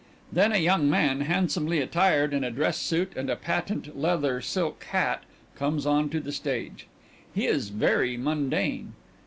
[0.31, 4.83] Then a young man handsomely attired in a dress suit and a patent leather silk
[4.85, 5.21] hat
[5.55, 6.87] comes onto the stage.
[7.35, 8.93] He is very mundane.